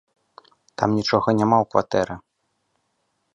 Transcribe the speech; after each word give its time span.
Там 0.81 0.89
нічога 0.99 1.35
няма 1.41 1.57
ў 1.63 1.65
кватэры! 1.75 2.15